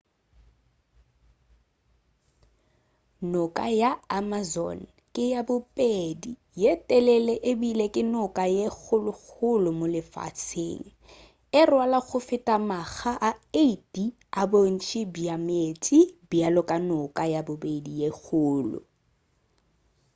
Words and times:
noka 3.33 3.65
ya 3.81 3.91
amazon 4.19 4.77
ke 5.13 5.23
ya 5.33 5.41
bobedi 5.47 6.31
ye 6.61 6.71
telele 6.87 7.35
ebile 7.51 7.85
ke 7.93 8.01
noka 8.15 8.43
ye 8.55 8.65
kgolokgolo 8.75 9.69
mo 9.79 9.85
lefaseng 9.95 10.83
e 11.59 11.61
rwala 11.69 11.99
go 12.07 12.17
feta 12.27 12.55
makga 12.69 13.11
a 13.29 13.31
8 13.65 14.03
a 14.39 14.41
bontši 14.51 15.01
bja 15.13 15.35
meetse 15.47 15.97
bjalo 16.29 16.61
ka 16.69 16.77
noka 16.89 17.23
ya 17.33 17.41
bobedi 17.47 17.91
ye 18.01 18.09
kgolo 18.17 18.79